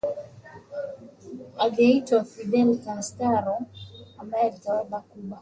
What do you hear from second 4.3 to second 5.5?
aliitawala Cuba